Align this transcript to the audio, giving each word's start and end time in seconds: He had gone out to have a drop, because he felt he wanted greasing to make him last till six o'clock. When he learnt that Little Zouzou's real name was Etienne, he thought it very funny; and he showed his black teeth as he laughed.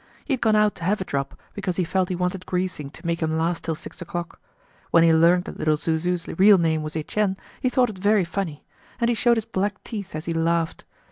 He 0.25 0.33
had 0.33 0.41
gone 0.41 0.55
out 0.55 0.73
to 0.77 0.83
have 0.83 0.99
a 0.99 1.03
drop, 1.05 1.39
because 1.53 1.75
he 1.77 1.83
felt 1.83 2.09
he 2.09 2.15
wanted 2.15 2.47
greasing 2.47 2.89
to 2.89 3.05
make 3.05 3.21
him 3.21 3.37
last 3.37 3.63
till 3.63 3.75
six 3.75 4.01
o'clock. 4.01 4.41
When 4.89 5.03
he 5.03 5.13
learnt 5.13 5.45
that 5.45 5.59
Little 5.59 5.77
Zouzou's 5.77 6.27
real 6.39 6.57
name 6.57 6.81
was 6.81 6.95
Etienne, 6.95 7.37
he 7.61 7.69
thought 7.69 7.91
it 7.91 7.99
very 7.99 8.25
funny; 8.25 8.63
and 8.99 9.09
he 9.09 9.13
showed 9.13 9.37
his 9.37 9.45
black 9.45 9.83
teeth 9.83 10.15
as 10.15 10.25
he 10.25 10.33
laughed. 10.33 10.85